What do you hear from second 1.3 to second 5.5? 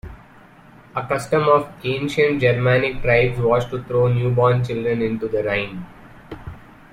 of ancient Germanic tribes was to throw newborn children into the